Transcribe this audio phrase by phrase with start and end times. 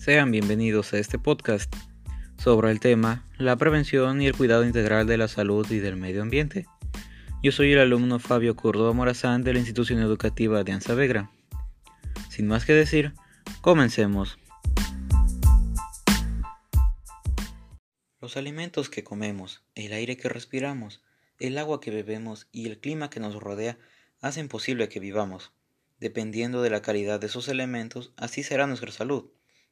[0.00, 1.70] Sean bienvenidos a este podcast
[2.38, 6.22] sobre el tema la prevención y el cuidado integral de la salud y del medio
[6.22, 6.64] ambiente.
[7.42, 11.30] Yo soy el alumno Fabio Córdoba Morazán de la institución educativa de Anzavegra.
[12.30, 13.12] Sin más que decir,
[13.60, 14.38] comencemos.
[18.22, 21.02] Los alimentos que comemos, el aire que respiramos,
[21.38, 23.76] el agua que bebemos y el clima que nos rodea
[24.22, 25.52] hacen posible que vivamos.
[25.98, 29.30] Dependiendo de la calidad de esos elementos, así será nuestra salud.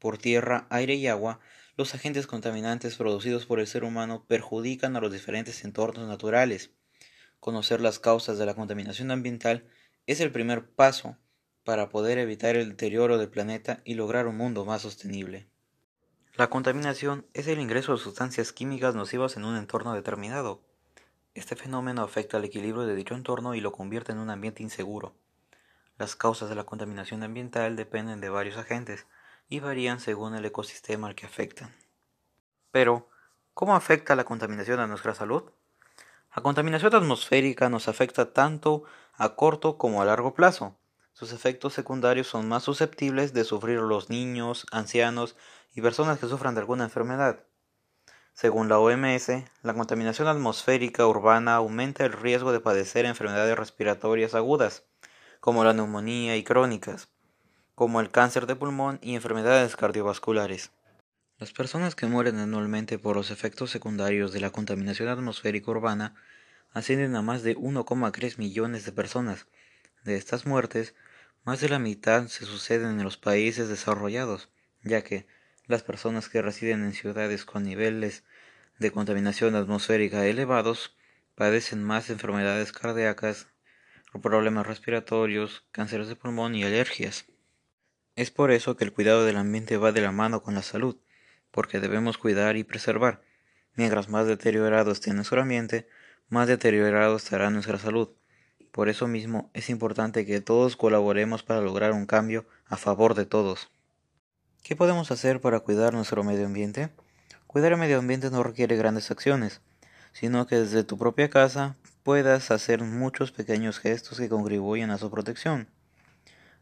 [0.00, 1.40] Por tierra, aire y agua,
[1.76, 6.70] los agentes contaminantes producidos por el ser humano perjudican a los diferentes entornos naturales.
[7.38, 9.68] Conocer las causas de la contaminación ambiental
[10.06, 11.18] es el primer paso
[11.64, 15.48] para poder evitar el deterioro del planeta y lograr un mundo más sostenible.
[16.34, 20.62] La contaminación es el ingreso de sustancias químicas nocivas en un entorno determinado.
[21.34, 25.14] Este fenómeno afecta al equilibrio de dicho entorno y lo convierte en un ambiente inseguro.
[25.98, 29.06] Las causas de la contaminación ambiental dependen de varios agentes,
[29.50, 31.74] y varían según el ecosistema al que afectan.
[32.70, 33.10] Pero,
[33.52, 35.50] ¿cómo afecta la contaminación a nuestra salud?
[36.34, 38.84] La contaminación atmosférica nos afecta tanto
[39.14, 40.78] a corto como a largo plazo.
[41.12, 45.36] Sus efectos secundarios son más susceptibles de sufrir los niños, ancianos
[45.74, 47.44] y personas que sufran de alguna enfermedad.
[48.32, 49.28] Según la OMS,
[49.62, 54.84] la contaminación atmosférica urbana aumenta el riesgo de padecer enfermedades respiratorias agudas,
[55.40, 57.08] como la neumonía y crónicas,
[57.80, 60.70] como el cáncer de pulmón y enfermedades cardiovasculares.
[61.38, 66.14] Las personas que mueren anualmente por los efectos secundarios de la contaminación atmosférica urbana
[66.74, 69.46] ascienden a más de 1,3 millones de personas.
[70.04, 70.94] De estas muertes,
[71.44, 74.50] más de la mitad se suceden en los países desarrollados,
[74.82, 75.26] ya que
[75.66, 78.24] las personas que residen en ciudades con niveles
[78.78, 80.98] de contaminación atmosférica elevados
[81.34, 83.46] padecen más enfermedades cardíacas,
[84.20, 87.24] problemas respiratorios, cánceres de pulmón y alergias.
[88.20, 90.98] Es por eso que el cuidado del ambiente va de la mano con la salud,
[91.50, 93.22] porque debemos cuidar y preservar.
[93.76, 95.88] Mientras más deteriorado esté nuestro ambiente,
[96.28, 98.10] más deteriorado estará nuestra salud.
[98.72, 103.24] Por eso mismo es importante que todos colaboremos para lograr un cambio a favor de
[103.24, 103.70] todos.
[104.62, 106.90] ¿Qué podemos hacer para cuidar nuestro medio ambiente?
[107.46, 109.62] Cuidar el medio ambiente no requiere grandes acciones,
[110.12, 115.10] sino que desde tu propia casa puedas hacer muchos pequeños gestos que contribuyen a su
[115.10, 115.68] protección.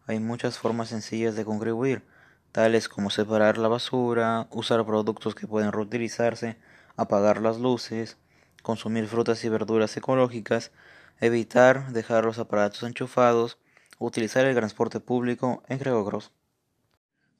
[0.09, 2.03] Hay muchas formas sencillas de contribuir,
[2.51, 6.57] tales como separar la basura, usar productos que pueden reutilizarse,
[6.97, 8.17] apagar las luces,
[8.63, 10.73] consumir frutas y verduras ecológicas,
[11.21, 13.59] evitar dejar los aparatos enchufados,
[13.99, 16.33] utilizar el transporte público, entre otros.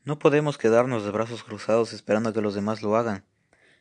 [0.05, 3.25] No podemos quedarnos de brazos cruzados esperando que los demás lo hagan.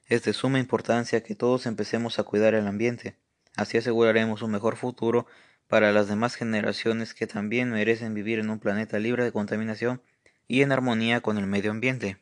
[0.05, 3.17] Es de suma importancia que todos empecemos a cuidar el ambiente.
[3.57, 5.27] Así aseguraremos un mejor futuro
[5.67, 10.01] para las demás generaciones que también merecen vivir en un planeta libre de contaminación
[10.47, 12.17] y en armonía con el medio ambiente.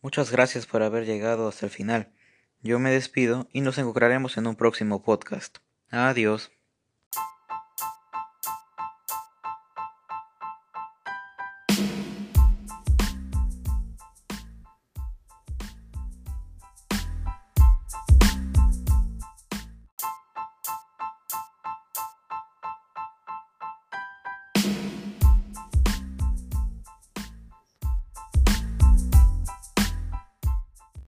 [0.00, 2.12] Muchas gracias por haber llegado hasta el final.
[2.60, 5.58] Yo me despido y nos encontraremos en un próximo podcast.
[5.90, 6.57] Adiós.